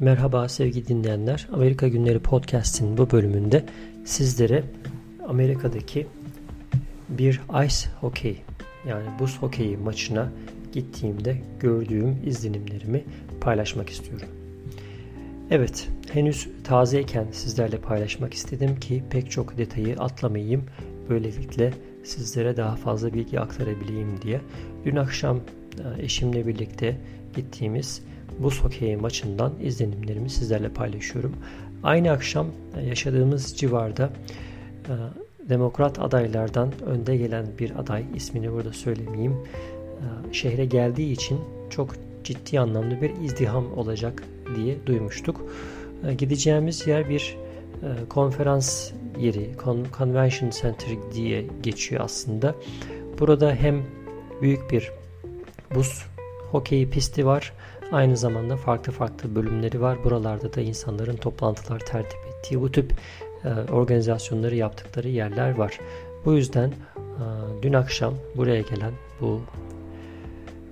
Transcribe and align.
Merhaba 0.00 0.48
sevgili 0.48 0.88
dinleyenler. 0.88 1.48
Amerika 1.52 1.88
Günleri 1.88 2.18
Podcast'in 2.18 2.96
bu 2.96 3.10
bölümünde 3.10 3.64
sizlere 4.04 4.64
Amerika'daki 5.28 6.06
bir 7.08 7.40
ice 7.66 7.90
hockey 8.00 8.36
yani 8.88 9.04
buz 9.18 9.38
hokeyi 9.38 9.76
maçına 9.76 10.32
gittiğimde 10.72 11.36
gördüğüm 11.60 12.16
izlenimlerimi 12.26 13.04
paylaşmak 13.40 13.90
istiyorum. 13.90 14.28
Evet, 15.50 15.88
henüz 16.12 16.48
tazeyken 16.64 17.26
sizlerle 17.32 17.76
paylaşmak 17.76 18.34
istedim 18.34 18.80
ki 18.80 19.04
pek 19.10 19.30
çok 19.30 19.58
detayı 19.58 19.96
atlamayayım. 19.96 20.64
Böylelikle 21.08 21.72
sizlere 22.04 22.56
daha 22.56 22.76
fazla 22.76 23.14
bilgi 23.14 23.40
aktarabileyim 23.40 24.22
diye. 24.22 24.40
Dün 24.84 24.96
akşam 24.96 25.36
e, 25.36 26.02
eşimle 26.02 26.46
birlikte 26.46 26.96
gittiğimiz 27.36 28.02
buz 28.42 28.64
hokeyi 28.64 28.96
maçından 28.96 29.52
izlenimlerimi 29.62 30.30
sizlerle 30.30 30.68
paylaşıyorum. 30.68 31.36
Aynı 31.82 32.10
akşam 32.10 32.46
e, 32.76 32.86
yaşadığımız 32.86 33.56
civarda 33.56 34.10
e, 34.88 34.92
demokrat 35.48 35.98
adaylardan 35.98 36.72
önde 36.86 37.16
gelen 37.16 37.46
bir 37.58 37.80
aday, 37.80 38.04
ismini 38.14 38.52
burada 38.52 38.72
söylemeyeyim, 38.72 39.36
şehre 40.32 40.64
geldiği 40.64 41.12
için 41.12 41.40
çok 41.70 41.94
ciddi 42.24 42.60
anlamda 42.60 43.00
bir 43.00 43.10
izdiham 43.24 43.78
olacak 43.78 44.22
diye 44.56 44.86
duymuştuk. 44.86 45.40
Gideceğimiz 46.18 46.86
yer 46.86 47.08
bir 47.08 47.36
konferans 48.08 48.90
yeri, 49.18 49.50
Convention 49.98 50.50
Center 50.50 50.88
diye 51.14 51.46
geçiyor 51.62 52.04
aslında. 52.04 52.54
Burada 53.18 53.54
hem 53.54 53.82
büyük 54.42 54.70
bir 54.70 54.90
buz 55.74 56.06
hokeyi 56.50 56.90
pisti 56.90 57.26
var. 57.26 57.52
Aynı 57.92 58.16
zamanda 58.16 58.56
farklı 58.56 58.92
farklı 58.92 59.34
bölümleri 59.34 59.80
var. 59.80 60.04
Buralarda 60.04 60.54
da 60.54 60.60
insanların 60.60 61.16
toplantılar 61.16 61.78
tertip 61.78 62.18
ettiği 62.28 62.60
bu 62.60 62.72
tip 62.72 62.92
e, 63.44 63.72
organizasyonları 63.72 64.56
yaptıkları 64.56 65.08
yerler 65.08 65.50
var. 65.50 65.80
Bu 66.24 66.32
yüzden 66.32 66.68
e, 66.68 66.72
dün 67.62 67.72
akşam 67.72 68.14
buraya 68.36 68.60
gelen 68.60 68.92
bu 69.20 69.40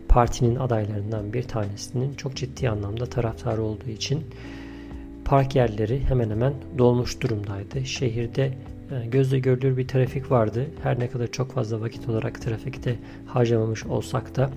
partinin 0.08 0.56
adaylarından 0.56 1.32
bir 1.32 1.42
tanesinin 1.42 2.14
çok 2.14 2.34
ciddi 2.34 2.70
anlamda 2.70 3.06
taraftarı 3.06 3.62
olduğu 3.62 3.90
için 3.90 4.24
park 5.24 5.56
yerleri 5.56 6.00
hemen 6.08 6.30
hemen 6.30 6.54
dolmuş 6.78 7.20
durumdaydı. 7.20 7.86
Şehirde 7.86 8.52
e, 8.90 9.06
gözle 9.06 9.38
görülür 9.38 9.76
bir 9.76 9.88
trafik 9.88 10.30
vardı. 10.30 10.66
Her 10.82 11.00
ne 11.00 11.08
kadar 11.08 11.26
çok 11.26 11.52
fazla 11.52 11.80
vakit 11.80 12.08
olarak 12.08 12.42
trafikte 12.42 12.96
harcamamış 13.26 13.86
olsak 13.86 14.36
da 14.36 14.50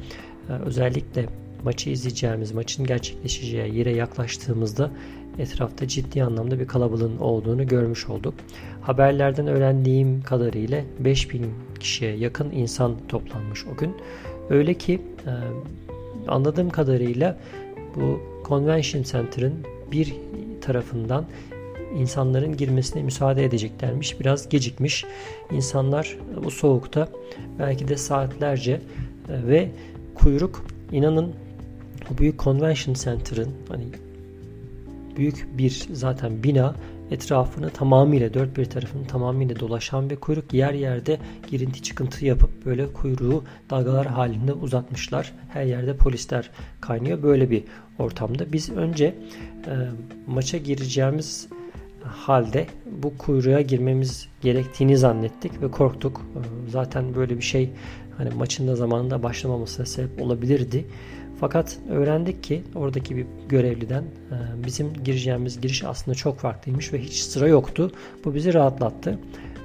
özellikle 0.66 1.26
maçı 1.64 1.90
izleyeceğimiz, 1.90 2.52
maçın 2.52 2.86
gerçekleşeceği 2.86 3.76
yere 3.76 3.96
yaklaştığımızda 3.96 4.92
etrafta 5.40 5.88
ciddi 5.88 6.24
anlamda 6.24 6.60
bir 6.60 6.68
kalabalığın 6.68 7.18
olduğunu 7.18 7.68
görmüş 7.68 8.10
olduk. 8.10 8.34
Haberlerden 8.82 9.48
öğrendiğim 9.48 10.22
kadarıyla 10.22 10.84
5000 11.00 11.46
kişiye 11.80 12.16
yakın 12.16 12.52
insan 12.52 12.96
toplanmış 13.08 13.66
o 13.74 13.78
gün. 13.78 13.96
Öyle 14.50 14.74
ki 14.74 15.02
e, 15.26 15.32
anladığım 16.28 16.70
kadarıyla 16.70 17.38
bu 17.96 18.20
Convention 18.48 19.04
Center'ın 19.04 19.54
bir 19.92 20.16
tarafından 20.62 21.26
insanların 21.96 22.58
girmesine 22.58 23.04
müsaade 23.04 23.46
edeceklermiş. 23.46 24.20
Biraz 24.20 24.50
gecikmiş. 24.50 25.06
İnsanlar 25.52 26.18
bu 26.44 26.52
soğukta 26.52 27.08
belki 27.60 27.88
de 27.88 27.98
saatlerce 27.98 28.72
e, 28.72 29.48
ve 29.48 29.70
kuyruk 30.16 30.66
inanın 30.92 31.34
bu 32.10 32.18
büyük 32.18 32.40
convention 32.40 32.94
center'ın 32.96 33.50
hani 33.70 33.86
büyük 35.18 35.48
bir 35.58 35.88
zaten 35.94 36.44
bina 36.44 36.76
etrafını 37.12 37.70
tamamıyla 37.70 38.34
dört 38.34 38.58
bir 38.58 38.66
tarafını 38.66 39.08
tamamıyla 39.08 39.60
dolaşan 39.60 40.10
bir 40.10 40.16
kuyruk 40.16 40.54
yer 40.54 40.74
yerde 40.74 41.18
girinti 41.48 41.82
çıkıntı 41.82 42.26
yapıp 42.26 42.66
böyle 42.66 42.94
kuyruğu 42.94 43.44
dalgalar 43.70 44.08
halinde 44.08 44.54
uzatmışlar. 44.54 45.34
Her 45.50 45.64
yerde 45.64 45.96
polisler 45.96 46.50
kaynıyor. 46.82 47.24
Böyle 47.24 47.50
bir 47.50 47.64
ortamda 48.00 48.54
biz 48.54 48.70
önce 48.70 49.06
e, 49.06 49.74
maça 50.28 50.58
gireceğimiz 50.58 51.48
halde 52.04 52.68
bu 53.04 53.18
kuyruğa 53.18 53.62
girmemiz 53.62 54.28
gerektiğini 54.42 54.98
zannettik 54.98 55.62
ve 55.62 55.72
korktuk. 55.72 56.22
E, 56.36 56.40
zaten 56.70 57.16
böyle 57.16 57.38
bir 57.38 57.44
şey 57.44 57.70
hani 58.18 58.30
maçın 58.30 58.68
da 58.68 58.76
zamanında 58.76 59.24
başlamamasına 59.24 59.86
sebep 59.86 60.22
olabilirdi. 60.22 60.86
Fakat 61.42 61.78
öğrendik 61.90 62.44
ki 62.44 62.64
oradaki 62.76 63.16
bir 63.18 63.26
görevliden 63.50 64.04
e, 64.04 64.66
bizim 64.66 64.94
gireceğimiz 65.04 65.62
giriş 65.62 65.84
aslında 65.84 66.16
çok 66.16 66.40
farklıymış 66.40 66.94
ve 66.94 67.00
hiç 67.02 67.14
sıra 67.14 67.48
yoktu. 67.48 67.92
Bu 68.26 68.36
bizi 68.36 68.54
rahatlattı. 68.54 69.20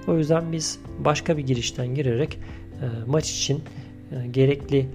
O 0.09 0.19
yüzden 0.19 0.53
biz 0.53 0.79
başka 0.99 1.37
bir 1.37 1.47
girişten 1.47 1.95
girerek 1.95 2.39
e, 2.83 2.87
maç 3.07 3.31
için 3.31 3.63
e, 4.13 4.27
gerekli 4.27 4.87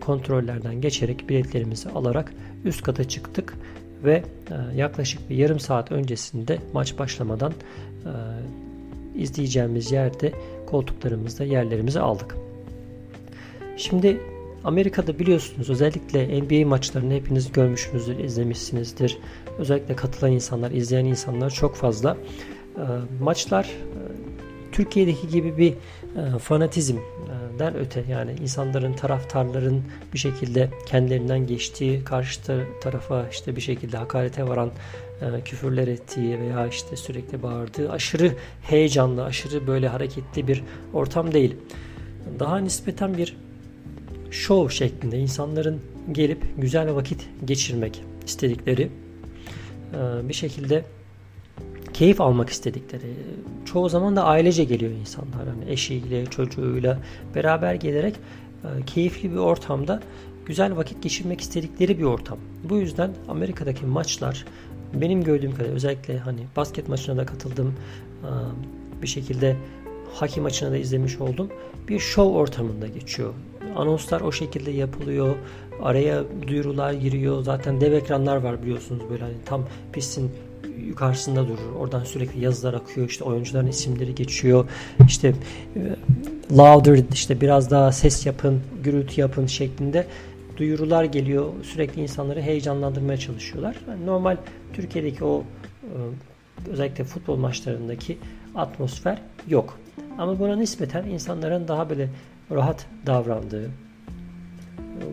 kontrollerden 0.00 0.80
geçerek 0.80 1.28
biletlerimizi 1.28 1.88
alarak 1.88 2.32
üst 2.64 2.82
kata 2.82 3.04
çıktık 3.04 3.54
ve 4.04 4.22
yaklaşık 4.74 5.30
bir 5.30 5.36
yarım 5.36 5.60
saat 5.60 5.92
öncesinde 5.92 6.58
maç 6.72 6.98
başlamadan 6.98 7.52
izleyeceğimiz 9.14 9.92
yerde 9.92 10.32
koltuklarımızda 10.66 11.44
yerlerimizi 11.44 12.00
aldık. 12.00 12.36
Şimdi 13.76 14.20
Amerika'da 14.64 15.18
biliyorsunuz 15.18 15.70
özellikle 15.70 16.42
NBA 16.42 16.68
maçlarını 16.68 17.14
hepiniz 17.14 17.52
görmüşsünüzdür, 17.52 18.18
izlemişsinizdir. 18.18 19.18
Özellikle 19.58 19.96
katılan 19.96 20.32
insanlar, 20.32 20.70
izleyen 20.70 21.04
insanlar 21.04 21.50
çok 21.50 21.76
fazla. 21.76 22.16
Ee, 22.76 22.80
maçlar 23.20 23.64
e, 23.64 23.98
Türkiye'deki 24.72 25.28
gibi 25.28 25.58
bir 25.58 25.72
e, 25.72 26.38
fanatizmden 26.38 27.76
öte 27.76 28.04
yani 28.10 28.32
insanların, 28.42 28.92
taraftarların 28.92 29.82
bir 30.12 30.18
şekilde 30.18 30.70
kendilerinden 30.86 31.46
geçtiği, 31.46 32.04
karşı 32.04 32.40
tarafa 32.82 33.28
işte 33.28 33.56
bir 33.56 33.60
şekilde 33.60 33.96
hakarete 33.96 34.48
varan 34.48 34.70
e, 35.20 35.40
küfürler 35.40 35.88
ettiği 35.88 36.40
veya 36.40 36.66
işte 36.66 36.96
sürekli 36.96 37.42
bağırdığı 37.42 37.92
aşırı 37.92 38.32
heyecanlı, 38.62 39.24
aşırı 39.24 39.66
böyle 39.66 39.88
hareketli 39.88 40.48
bir 40.48 40.62
ortam 40.92 41.32
değil. 41.32 41.56
Daha 42.38 42.58
nispeten 42.58 43.16
bir 43.16 43.36
show 44.34 44.74
şeklinde 44.74 45.18
insanların 45.18 45.80
gelip 46.12 46.42
güzel 46.58 46.94
vakit 46.94 47.28
geçirmek 47.44 48.02
istedikleri 48.26 48.82
e, 49.92 50.28
bir 50.28 50.34
şekilde 50.34 50.84
keyif 51.92 52.20
almak 52.20 52.50
istedikleri 52.50 53.14
çoğu 53.64 53.88
zaman 53.88 54.16
da 54.16 54.24
ailece 54.24 54.64
geliyor 54.64 54.92
insanlar 54.92 55.46
yani 55.46 55.70
eşiyle 55.70 56.26
çocuğuyla 56.26 56.98
beraber 57.34 57.74
gelerek 57.74 58.14
e, 58.64 58.84
keyifli 58.86 59.32
bir 59.32 59.36
ortamda 59.36 60.00
güzel 60.46 60.76
vakit 60.76 61.02
geçirmek 61.02 61.40
istedikleri 61.40 61.98
bir 61.98 62.04
ortam. 62.04 62.38
Bu 62.64 62.76
yüzden 62.76 63.10
Amerika'daki 63.28 63.86
maçlar 63.86 64.44
benim 64.94 65.24
gördüğüm 65.24 65.54
kadar 65.54 65.70
özellikle 65.70 66.18
hani 66.18 66.40
basket 66.56 66.88
maçına 66.88 67.16
da 67.16 67.26
katıldım 67.26 67.74
e, 68.22 68.30
bir 69.02 69.08
şekilde 69.08 69.56
haki 70.14 70.40
maçına 70.40 70.70
da 70.70 70.76
izlemiş 70.76 71.20
oldum. 71.20 71.48
Bir 71.88 71.98
show 71.98 72.38
ortamında 72.38 72.86
geçiyor. 72.86 73.34
Anonslar 73.76 74.20
o 74.20 74.32
şekilde 74.32 74.70
yapılıyor. 74.70 75.34
Araya 75.82 76.24
duyurular 76.48 76.92
giriyor. 76.92 77.42
Zaten 77.42 77.80
dev 77.80 77.92
ekranlar 77.92 78.36
var 78.36 78.62
biliyorsunuz 78.62 79.02
böyle 79.10 79.22
hani 79.22 79.34
tam 79.44 79.64
pistin 79.92 80.30
yukarısında 80.86 81.48
durur. 81.48 81.76
Oradan 81.78 82.04
sürekli 82.04 82.44
yazılar 82.44 82.74
akıyor. 82.74 83.08
İşte 83.08 83.24
oyuncuların 83.24 83.66
isimleri 83.66 84.14
geçiyor. 84.14 84.68
İşte 85.06 85.34
e, 85.76 85.80
louder 86.56 87.04
işte 87.12 87.40
biraz 87.40 87.70
daha 87.70 87.92
ses 87.92 88.26
yapın, 88.26 88.60
gürültü 88.84 89.20
yapın 89.20 89.46
şeklinde 89.46 90.06
duyurular 90.56 91.04
geliyor. 91.04 91.46
Sürekli 91.62 92.02
insanları 92.02 92.40
heyecanlandırmaya 92.40 93.18
çalışıyorlar. 93.18 93.76
Yani 93.88 94.06
normal 94.06 94.36
Türkiye'deki 94.72 95.24
o 95.24 95.44
e, 95.82 96.70
özellikle 96.70 97.04
futbol 97.04 97.36
maçlarındaki 97.36 98.18
atmosfer 98.54 99.22
yok. 99.48 99.78
Ama 100.18 100.38
buna 100.38 100.56
nispeten 100.56 101.04
insanların 101.04 101.68
daha 101.68 101.90
böyle 101.90 102.08
rahat 102.50 102.86
davrandığı, 103.06 103.70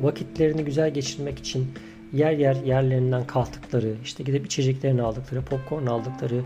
vakitlerini 0.02 0.66
güzel 0.66 0.94
geçirmek 0.94 1.40
için 1.40 1.68
yer 2.14 2.32
yer 2.32 2.56
yerlerinden 2.56 3.28
kalktıkları, 3.28 3.94
işte 4.04 4.24
gidip 4.24 4.46
içeceklerini 4.46 5.02
aldıkları, 5.02 5.42
popcorn 5.42 5.86
aldıkları, 5.86 6.42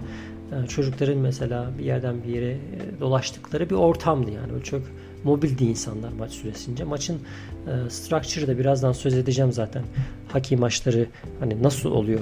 e, 0.51 0.67
çocukların 0.67 1.17
mesela 1.17 1.71
bir 1.79 1.83
yerden 1.83 2.23
bir 2.23 2.33
yere 2.33 2.51
e, 2.51 2.59
dolaştıkları 2.99 3.69
bir 3.69 3.75
ortamdı 3.75 4.31
yani. 4.31 4.51
Böyle 4.53 4.63
çok 4.63 4.81
mobildi 5.23 5.63
insanlar 5.63 6.11
maç 6.11 6.31
süresince. 6.31 6.83
Maçın 6.83 7.19
e, 7.67 7.89
structure'ı 7.89 8.47
da 8.47 8.57
birazdan 8.57 8.91
söz 8.91 9.13
edeceğim 9.13 9.51
zaten. 9.51 9.83
Haki 10.27 10.57
maçları 10.57 11.05
hani 11.39 11.63
nasıl 11.63 11.91
oluyor, 11.91 12.19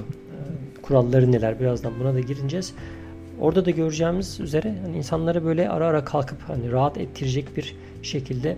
kuralları 0.82 1.32
neler 1.32 1.60
birazdan 1.60 1.92
buna 2.00 2.14
da 2.14 2.20
gireceğiz. 2.20 2.74
Orada 3.40 3.64
da 3.64 3.70
göreceğimiz 3.70 4.40
üzere 4.40 4.74
hani 4.82 4.96
insanları 4.96 5.44
böyle 5.44 5.68
ara 5.68 5.86
ara 5.86 6.04
kalkıp 6.04 6.38
hani 6.46 6.72
rahat 6.72 6.98
ettirecek 6.98 7.56
bir 7.56 7.76
şekilde 8.02 8.56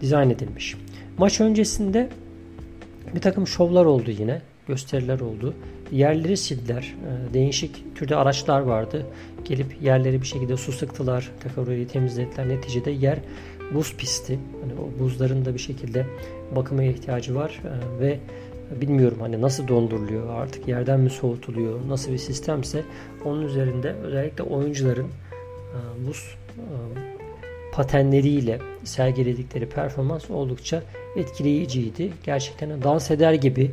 dizayn 0.00 0.30
edilmiş. 0.30 0.76
Maç 1.18 1.40
öncesinde 1.40 2.08
bir 3.14 3.20
takım 3.20 3.46
şovlar 3.46 3.84
oldu 3.84 4.10
yine. 4.10 4.42
gösteriler 4.68 5.20
oldu. 5.20 5.54
Yerleri 5.92 6.36
sildiler. 6.36 6.94
E, 7.30 7.34
değişik 7.34 7.96
türde 7.96 8.16
araçlar 8.16 8.60
vardı. 8.60 9.06
Gelip 9.44 9.82
yerleri 9.82 10.20
bir 10.20 10.26
şekilde 10.26 10.56
su 10.56 10.72
sıktılar. 10.72 11.30
Tekrar 11.40 11.88
temizlediler. 11.88 12.48
Neticede 12.48 12.90
yer 12.90 13.18
buz 13.74 13.96
pisti. 13.96 14.38
Hani 14.60 14.72
o 14.80 15.00
buzların 15.00 15.44
da 15.44 15.54
bir 15.54 15.58
şekilde 15.58 16.06
bakıma 16.56 16.82
ihtiyacı 16.82 17.34
var 17.34 17.60
e, 17.64 18.00
ve 18.00 18.18
bilmiyorum 18.80 19.18
hani 19.20 19.40
nasıl 19.40 19.68
donduruluyor 19.68 20.28
artık 20.28 20.68
yerden 20.68 21.00
mi 21.00 21.10
soğutuluyor 21.10 21.78
nasıl 21.88 22.12
bir 22.12 22.18
sistemse 22.18 22.82
onun 23.24 23.42
üzerinde 23.42 23.92
özellikle 23.92 24.42
oyuncuların 24.42 25.06
e, 25.06 26.08
buz 26.08 26.36
e, 26.56 26.64
patenleriyle 27.72 28.58
sergiledikleri 28.84 29.68
performans 29.68 30.30
oldukça 30.30 30.82
etkileyiciydi. 31.16 32.12
Gerçekten 32.24 32.82
dans 32.82 33.10
eder 33.10 33.32
gibi 33.32 33.70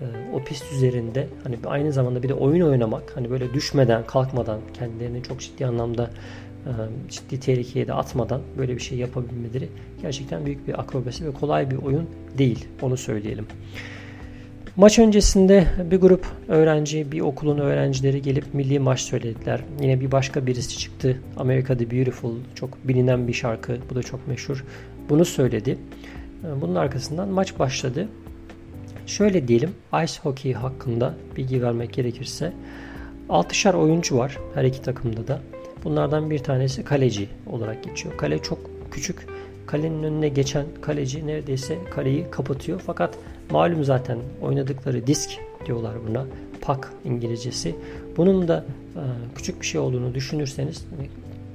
e, 0.00 0.04
o 0.34 0.44
pist 0.44 0.72
üzerinde 0.72 1.28
hani 1.44 1.56
aynı 1.66 1.92
zamanda 1.92 2.22
bir 2.22 2.28
de 2.28 2.34
oyun 2.34 2.60
oynamak 2.60 3.16
hani 3.16 3.30
böyle 3.30 3.54
düşmeden 3.54 4.06
kalkmadan 4.06 4.60
kendilerini 4.74 5.22
çok 5.22 5.40
ciddi 5.40 5.66
anlamda 5.66 6.10
ciddi 7.08 7.40
tehlikeye 7.40 7.86
de 7.86 7.92
atmadan 7.92 8.40
böyle 8.58 8.74
bir 8.74 8.80
şey 8.80 8.98
yapabilmeleri 8.98 9.68
gerçekten 10.02 10.46
büyük 10.46 10.68
bir 10.68 10.80
akrobasi 10.80 11.26
ve 11.26 11.32
kolay 11.32 11.70
bir 11.70 11.76
oyun 11.76 12.10
değil 12.38 12.66
onu 12.82 12.96
söyleyelim. 12.96 13.46
Maç 14.76 14.98
öncesinde 14.98 15.66
bir 15.90 16.00
grup 16.00 16.26
öğrenci, 16.48 17.12
bir 17.12 17.20
okulun 17.20 17.58
öğrencileri 17.58 18.22
gelip 18.22 18.54
milli 18.54 18.78
maç 18.78 19.00
söylediler. 19.00 19.60
Yine 19.80 20.00
bir 20.00 20.12
başka 20.12 20.46
birisi 20.46 20.78
çıktı. 20.78 21.20
America 21.36 21.76
the 21.76 21.90
Beautiful, 21.90 22.34
çok 22.54 22.88
bilinen 22.88 23.28
bir 23.28 23.32
şarkı. 23.32 23.76
Bu 23.90 23.94
da 23.94 24.02
çok 24.02 24.28
meşhur. 24.28 24.64
Bunu 25.08 25.24
söyledi. 25.24 25.78
Bunun 26.60 26.74
arkasından 26.74 27.28
maç 27.28 27.58
başladı. 27.58 28.08
Şöyle 29.06 29.48
diyelim, 29.48 29.70
ice 30.04 30.12
hockey 30.22 30.52
hakkında 30.52 31.14
bilgi 31.36 31.62
vermek 31.62 31.92
gerekirse 31.92 32.52
6'şar 33.28 33.74
oyuncu 33.74 34.18
var 34.18 34.38
her 34.54 34.64
iki 34.64 34.82
takımda 34.82 35.28
da. 35.28 35.40
Bunlardan 35.84 36.30
bir 36.30 36.38
tanesi 36.38 36.84
kaleci 36.84 37.28
olarak 37.46 37.84
geçiyor. 37.84 38.16
Kale 38.16 38.38
çok 38.38 38.58
küçük. 38.90 39.26
Kalenin 39.66 40.02
önüne 40.02 40.28
geçen 40.28 40.66
kaleci 40.80 41.26
neredeyse 41.26 41.78
kaleyi 41.90 42.30
kapatıyor. 42.30 42.82
Fakat 42.86 43.18
Malum 43.50 43.84
zaten 43.84 44.18
oynadıkları 44.42 45.06
disk 45.06 45.30
diyorlar 45.66 45.94
buna. 46.08 46.26
Pak 46.60 46.92
İngilizcesi. 47.04 47.76
Bunun 48.16 48.48
da 48.48 48.64
e, 48.96 49.02
küçük 49.34 49.60
bir 49.60 49.66
şey 49.66 49.80
olduğunu 49.80 50.14
düşünürseniz 50.14 50.86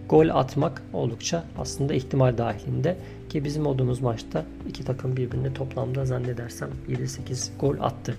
gol 0.09 0.29
atmak 0.29 0.81
oldukça 0.93 1.43
aslında 1.57 1.93
ihtimal 1.93 2.37
dahilinde 2.37 2.97
ki 3.29 3.43
bizim 3.43 3.65
olduğumuz 3.65 4.01
maçta 4.01 4.45
iki 4.69 4.85
takım 4.85 5.17
birbirine 5.17 5.53
toplamda 5.53 6.05
zannedersem 6.05 6.69
7-8 6.89 7.49
gol 7.59 7.75
attı. 7.79 8.15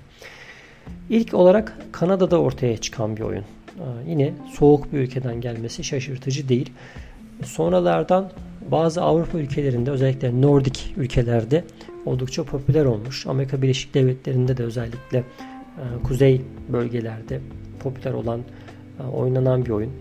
İlk 1.10 1.34
olarak 1.34 1.76
Kanada'da 1.92 2.40
ortaya 2.40 2.76
çıkan 2.76 3.16
bir 3.16 3.22
oyun. 3.22 3.44
Ee, 3.78 3.82
yine 4.06 4.34
soğuk 4.52 4.92
bir 4.92 4.98
ülkeden 4.98 5.40
gelmesi 5.40 5.84
şaşırtıcı 5.84 6.48
değil. 6.48 6.72
Sonralardan 7.44 8.30
bazı 8.70 9.02
Avrupa 9.02 9.38
ülkelerinde 9.38 9.90
özellikle 9.90 10.40
Nordik 10.40 10.94
ülkelerde 10.96 11.64
oldukça 12.08 12.44
popüler 12.44 12.84
olmuş. 12.84 13.26
Amerika 13.26 13.62
Birleşik 13.62 13.94
Devletleri'nde 13.94 14.56
de 14.56 14.62
özellikle 14.64 15.18
e, 15.18 15.24
kuzey 16.04 16.42
bölgelerde 16.68 17.40
popüler 17.80 18.12
olan 18.12 18.40
e, 19.00 19.02
oynanan 19.02 19.64
bir 19.64 19.70
oyun. 19.70 19.92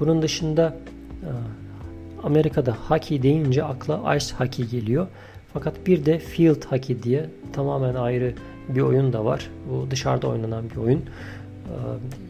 Bunun 0.00 0.22
dışında 0.22 0.76
e, 1.22 1.30
Amerika'da 2.22 2.76
hockey 2.88 3.22
deyince 3.22 3.64
akla 3.64 4.16
ice 4.16 4.34
hockey 4.38 4.66
geliyor. 4.66 5.06
Fakat 5.52 5.86
bir 5.86 6.04
de 6.04 6.18
field 6.18 6.64
hockey 6.64 7.02
diye 7.02 7.26
tamamen 7.52 7.94
ayrı 7.94 8.34
bir 8.68 8.80
oyun 8.80 9.12
da 9.12 9.24
var. 9.24 9.50
Bu 9.70 9.90
dışarıda 9.90 10.28
oynanan 10.28 10.70
bir 10.70 10.76
oyun. 10.76 11.02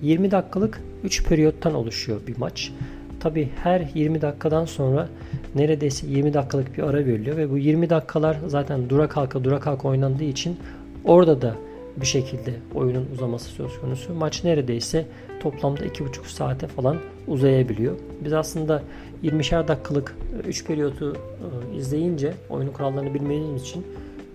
20 0.03 0.31
dakikalık 0.31 0.81
3 1.05 1.25
periyottan 1.25 1.75
oluşuyor 1.75 2.21
bir 2.27 2.39
maç. 2.39 2.73
Tabi 3.21 3.49
her 3.63 3.89
20 3.95 4.23
dakikadan 4.23 4.65
sonra 4.65 5.09
neredeyse 5.55 6.07
20 6.07 6.35
dakikalık 6.35 6.79
bir 6.79 6.83
ara 6.83 6.99
veriliyor 6.99 7.37
ve 7.37 7.51
bu 7.51 7.59
20 7.59 7.91
dakikalar 7.91 8.37
zaten 8.47 8.91
dura 8.91 9.09
kalka 9.09 9.45
dura 9.45 9.61
kalka 9.61 9.89
oynandığı 9.89 10.25
için 10.25 10.57
orada 11.05 11.43
da 11.43 11.55
bir 11.97 12.07
şekilde 12.07 12.55
oyunun 12.75 13.07
uzaması 13.15 13.49
söz 13.49 13.81
konusu. 13.81 14.15
Maç 14.15 14.45
neredeyse 14.45 15.07
toplamda 15.41 15.87
2,5 15.87 16.27
saate 16.27 16.67
falan 16.67 16.97
uzayabiliyor. 17.27 17.97
Biz 18.25 18.33
aslında 18.33 18.83
20'şer 19.25 19.69
dakikalık 19.69 20.17
3 20.47 20.65
periyodu 20.65 21.17
e, 21.17 21.77
izleyince 21.77 22.35
oyunun 22.51 22.73
kurallarını 22.73 23.15
bilmediğimiz 23.15 23.63
için 23.63 23.87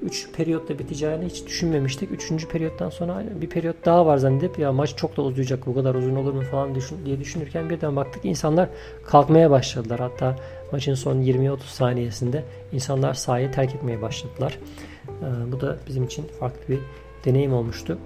3 0.04 0.32
periyotta 0.32 0.80
biteceğini 0.80 1.26
hiç 1.26 1.46
düşünmemiştik. 1.46 2.12
3. 2.12 2.48
periyottan 2.48 2.90
sonra 2.90 3.24
bir 3.42 3.50
periyot 3.50 3.86
daha 3.86 4.06
var 4.06 4.18
zannedip 4.18 4.60
ya 4.60 4.72
maç 4.72 4.96
çok 4.96 5.18
da 5.18 5.22
uzayacak 5.22 5.68
bu 5.68 5.76
kadar 5.76 5.96
uzun 5.96 6.16
olur 6.16 6.34
mu 6.34 6.42
falan 6.42 6.76
düşün, 6.76 6.98
diye 7.06 7.20
düşünürken 7.20 7.70
birden 7.70 7.96
baktık 7.96 8.26
insanlar 8.26 8.70
kalkmaya 9.06 9.52
başladılar. 9.52 10.00
Hatta 10.00 10.36
maçın 10.72 10.94
son 10.94 11.16
20-30 11.16 11.58
saniyesinde 11.60 12.44
insanlar 12.74 13.14
sahayı 13.14 13.52
terk 13.52 13.76
etmeye 13.76 14.02
başladılar. 14.02 14.60
Ee, 15.08 15.52
bu 15.52 15.62
da 15.62 15.78
bizim 15.88 16.04
için 16.04 16.26
farklı 16.40 16.74
bir 16.74 16.80
deneyim 17.26 17.54
olmuştu. 17.54 17.98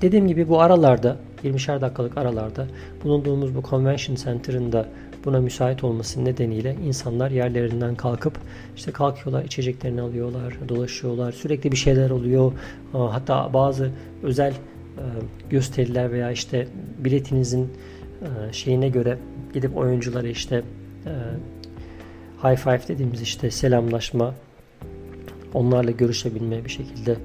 Dediğim 0.00 0.28
gibi 0.28 0.48
bu 0.48 0.60
aralarda 0.60 1.16
20'şer 1.44 1.80
dakikalık 1.80 2.18
aralarda 2.18 2.66
bulunduğumuz 3.04 3.54
bu 3.54 3.62
convention 3.62 4.16
center'ında 4.16 4.88
buna 5.24 5.40
müsait 5.40 5.84
olması 5.84 6.24
nedeniyle 6.24 6.76
insanlar 6.86 7.30
yerlerinden 7.30 7.94
kalkıp 7.94 8.38
işte 8.76 8.92
kalkıyorlar, 8.92 9.44
içeceklerini 9.44 10.00
alıyorlar, 10.00 10.54
dolaşıyorlar. 10.68 11.32
Sürekli 11.32 11.72
bir 11.72 11.76
şeyler 11.76 12.10
oluyor. 12.10 12.52
Hatta 12.92 13.52
bazı 13.52 13.90
özel 14.22 14.52
e, 14.52 15.04
gösteriler 15.50 16.12
veya 16.12 16.30
işte 16.30 16.68
biletinizin 16.98 17.72
e, 18.22 18.52
şeyine 18.52 18.88
göre 18.88 19.18
gidip 19.54 19.76
oyunculara 19.76 20.28
işte 20.28 20.62
e, 21.06 21.12
high 22.42 22.56
five 22.56 22.88
dediğimiz 22.88 23.22
işte 23.22 23.50
selamlaşma 23.50 24.34
onlarla 25.54 25.90
görüşebilme 25.90 26.64
bir 26.64 26.70
şekilde 26.70 27.16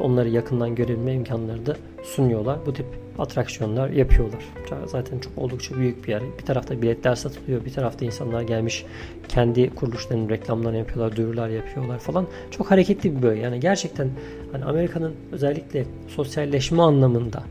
onları 0.00 0.28
yakından 0.28 0.74
görebilme 0.74 1.14
imkanları 1.14 1.66
da 1.66 1.76
sunuyorlar. 2.02 2.58
Bu 2.66 2.72
tip 2.72 2.86
atraksiyonlar 3.22 3.90
yapıyorlar. 3.90 4.44
Zaten 4.86 5.18
çok 5.18 5.38
oldukça 5.38 5.76
büyük 5.76 6.04
bir 6.04 6.08
yer. 6.08 6.22
Bir 6.38 6.44
tarafta 6.44 6.82
biletler 6.82 7.14
satılıyor, 7.14 7.64
bir 7.64 7.72
tarafta 7.72 8.04
insanlar 8.04 8.42
gelmiş 8.42 8.84
kendi 9.28 9.74
kuruluşlarının 9.74 10.28
reklamlarını 10.28 10.78
yapıyorlar, 10.78 11.16
duyurular 11.16 11.48
yapıyorlar 11.48 11.98
falan. 11.98 12.26
Çok 12.50 12.70
hareketli 12.70 13.16
bir 13.16 13.22
bölge. 13.22 13.40
Yani 13.40 13.60
gerçekten 13.60 14.10
hani 14.52 14.64
Amerika'nın 14.64 15.14
özellikle 15.32 15.84
sosyalleşme 16.08 16.82
anlamında 16.82 17.42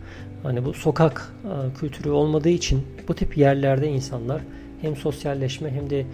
hani 0.43 0.65
bu 0.65 0.74
sokak 0.74 1.34
e, 1.43 1.79
kültürü 1.79 2.10
olmadığı 2.10 2.50
için 2.50 2.84
bu 3.07 3.13
tip 3.13 3.38
yerlerde 3.38 3.88
insanlar 3.88 4.41
hem 4.81 4.96
sosyalleşme 4.96 5.72
hem 5.72 5.89
de 5.89 6.00
e, 6.00 6.05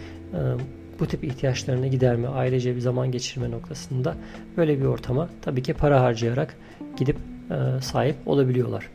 bu 0.99 1.07
tip 1.07 1.23
ihtiyaçlarını 1.23 1.87
giderme, 1.87 2.27
ailece 2.27 2.75
bir 2.75 2.81
zaman 2.81 3.11
geçirme 3.11 3.51
noktasında 3.51 4.15
böyle 4.57 4.79
bir 4.79 4.85
ortama 4.85 5.29
tabii 5.41 5.63
ki 5.63 5.73
para 5.73 6.01
harcayarak 6.01 6.57
gidip 6.97 7.17
e, 7.51 7.81
sahip 7.81 8.15
olabiliyorlar. 8.25 8.89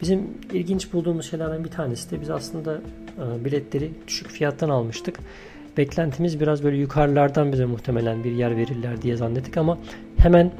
Bizim 0.00 0.28
ilginç 0.52 0.92
bulduğumuz 0.92 1.30
şeylerden 1.30 1.64
bir 1.64 1.70
tanesi 1.70 2.10
de 2.10 2.20
biz 2.20 2.30
aslında 2.30 2.80
e, 3.18 3.44
biletleri 3.44 3.90
düşük 4.06 4.30
fiyattan 4.30 4.68
almıştık. 4.68 5.18
Beklentimiz 5.76 6.40
biraz 6.40 6.64
böyle 6.64 6.76
yukarılardan 6.76 7.52
bize 7.52 7.64
muhtemelen 7.64 8.24
bir 8.24 8.32
yer 8.32 8.56
verirler 8.56 9.02
diye 9.02 9.16
zannettik 9.16 9.56
ama 9.56 9.78
hemen 10.16 10.52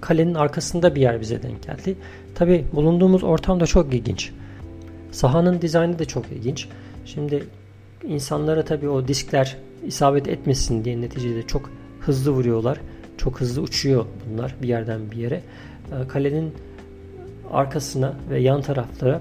kalenin 0.00 0.34
arkasında 0.34 0.94
bir 0.94 1.00
yer 1.00 1.20
bize 1.20 1.42
denk 1.42 1.62
geldi. 1.62 1.96
Tabi 2.34 2.64
bulunduğumuz 2.72 3.24
ortam 3.24 3.60
da 3.60 3.66
çok 3.66 3.94
ilginç. 3.94 4.32
Sahanın 5.12 5.62
dizaynı 5.62 5.98
da 5.98 6.04
çok 6.04 6.26
ilginç. 6.32 6.68
Şimdi 7.04 7.44
insanlara 8.08 8.64
tabi 8.64 8.88
o 8.88 9.08
diskler 9.08 9.56
isabet 9.86 10.28
etmesin 10.28 10.84
diye 10.84 11.00
neticede 11.00 11.42
çok 11.42 11.70
hızlı 12.00 12.30
vuruyorlar. 12.30 12.80
Çok 13.18 13.40
hızlı 13.40 13.62
uçuyor 13.62 14.06
bunlar 14.30 14.54
bir 14.62 14.68
yerden 14.68 15.10
bir 15.10 15.16
yere. 15.16 15.42
E, 15.92 16.08
kalenin 16.08 16.52
arkasına 17.52 18.14
ve 18.30 18.40
yan 18.40 18.62
taraflara 18.62 19.20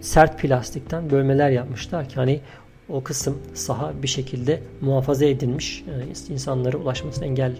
sert 0.00 0.38
plastikten 0.38 1.10
bölmeler 1.10 1.50
yapmışlar 1.50 2.08
ki 2.08 2.14
hani 2.14 2.40
o 2.88 3.02
kısım 3.02 3.38
saha 3.54 3.92
bir 4.02 4.08
şekilde 4.08 4.60
muhafaza 4.80 5.24
edilmiş. 5.24 5.84
İnsanlara 6.28 6.76
ulaşmasına 6.76 7.24
engel 7.24 7.52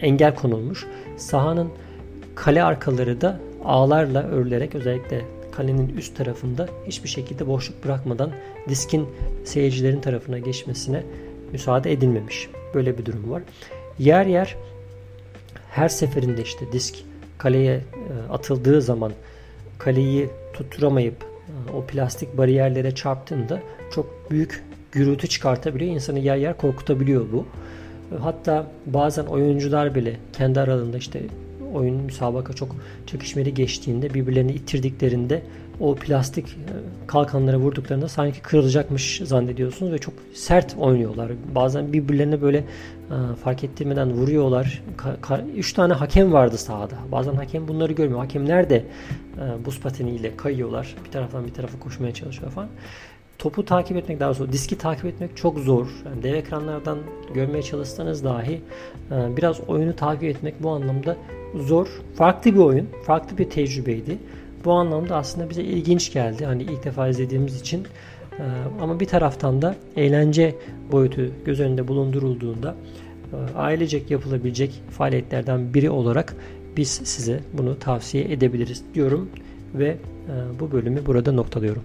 e, 0.00 0.06
engel 0.06 0.34
konulmuş. 0.34 0.86
Sahanın 1.16 1.68
kale 2.34 2.62
arkaları 2.62 3.20
da 3.20 3.40
ağlarla 3.64 4.22
örülerek 4.22 4.74
özellikle 4.74 5.24
kalenin 5.52 5.88
üst 5.88 6.16
tarafında 6.16 6.68
hiçbir 6.86 7.08
şekilde 7.08 7.46
boşluk 7.46 7.84
bırakmadan 7.84 8.30
diskin 8.68 9.08
seyircilerin 9.44 10.00
tarafına 10.00 10.38
geçmesine 10.38 11.02
müsaade 11.52 11.92
edilmemiş. 11.92 12.48
Böyle 12.74 12.98
bir 12.98 13.06
durum 13.06 13.30
var. 13.30 13.42
Yer 13.98 14.26
yer 14.26 14.56
her 15.70 15.88
seferinde 15.88 16.42
işte 16.42 16.72
disk 16.72 16.96
kaleye 17.40 17.74
e, 17.74 18.32
atıldığı 18.32 18.82
zaman 18.82 19.12
kaleyi 19.78 20.28
tutturamayıp 20.52 21.14
e, 21.22 21.72
o 21.72 21.84
plastik 21.86 22.38
bariyerlere 22.38 22.94
çarptığında 22.94 23.60
çok 23.94 24.30
büyük 24.30 24.64
gürültü 24.92 25.28
çıkartabiliyor. 25.28 25.94
İnsanı 25.94 26.18
yer 26.18 26.36
yer 26.36 26.56
korkutabiliyor 26.56 27.26
bu. 27.32 27.46
Hatta 28.20 28.66
bazen 28.86 29.24
oyuncular 29.24 29.94
bile 29.94 30.16
kendi 30.32 30.60
aralarında 30.60 30.98
işte 30.98 31.22
oyun 31.74 31.94
müsabaka 31.94 32.52
çok 32.52 32.76
çekişmeli 33.06 33.54
geçtiğinde 33.54 34.14
birbirlerini 34.14 34.52
ittirdiklerinde 34.52 35.42
o 35.80 35.94
plastik 35.94 36.48
e, 36.48 36.72
kalkanlara 37.06 37.56
vurduklarında 37.56 38.08
sanki 38.08 38.40
kırılacakmış 38.40 39.20
zannediyorsunuz 39.24 39.92
ve 39.92 39.98
çok 39.98 40.14
sert 40.34 40.76
oynuyorlar. 40.78 41.32
Bazen 41.54 41.92
birbirlerine 41.92 42.42
böyle 42.42 42.58
e, 42.58 42.64
fark 43.44 43.64
ettirmeden 43.64 44.12
vuruyorlar. 44.12 44.82
Üç 45.56 45.72
tane 45.72 45.92
hakem 45.92 46.32
vardı 46.32 46.58
sahada. 46.58 46.94
Bazen 47.12 47.34
hakem 47.34 47.68
bunları 47.68 47.92
görmüyor. 47.92 48.20
Hakemler 48.20 48.70
de 48.70 48.76
e, 48.76 49.64
buz 49.64 49.80
pateniyle 49.80 50.36
kayıyorlar. 50.36 50.96
Bir 51.04 51.10
taraftan 51.10 51.46
bir 51.46 51.54
tarafa 51.54 51.78
koşmaya 51.78 52.14
çalışıyor 52.14 52.50
falan 52.50 52.68
topu 53.38 53.64
takip 53.64 53.96
etmek 53.96 54.20
daha 54.20 54.32
zor. 54.32 54.52
Diski 54.52 54.78
takip 54.78 55.04
etmek 55.04 55.36
çok 55.36 55.58
zor. 55.58 55.86
Yani 56.06 56.22
dev 56.22 56.34
ekranlardan 56.34 56.98
görmeye 57.34 57.62
çalışsanız 57.62 58.24
dahi 58.24 58.60
biraz 59.10 59.60
oyunu 59.60 59.96
takip 59.96 60.24
etmek 60.24 60.62
bu 60.62 60.70
anlamda 60.70 61.16
zor. 61.54 61.88
Farklı 62.14 62.54
bir 62.54 62.58
oyun. 62.58 62.88
Farklı 63.06 63.38
bir 63.38 63.50
tecrübeydi. 63.50 64.18
Bu 64.64 64.72
anlamda 64.72 65.16
aslında 65.16 65.50
bize 65.50 65.62
ilginç 65.62 66.12
geldi. 66.12 66.44
Hani 66.44 66.62
ilk 66.62 66.84
defa 66.84 67.08
izlediğimiz 67.08 67.60
için. 67.60 67.86
Ee, 68.40 68.42
ama 68.82 69.00
bir 69.00 69.06
taraftan 69.06 69.62
da 69.62 69.76
eğlence 69.96 70.54
boyutu 70.92 71.30
göz 71.44 71.60
önünde 71.60 71.88
bulundurulduğunda 71.88 72.74
e, 73.32 73.56
ailecek 73.56 74.10
yapılabilecek 74.10 74.82
faaliyetlerden 74.90 75.74
biri 75.74 75.90
olarak 75.90 76.36
biz 76.76 76.88
size 76.88 77.40
bunu 77.52 77.78
tavsiye 77.78 78.32
edebiliriz 78.32 78.84
diyorum 78.94 79.30
ve 79.74 79.86
e, 79.86 80.60
bu 80.60 80.72
bölümü 80.72 81.06
burada 81.06 81.32
noktalıyorum. 81.32 81.82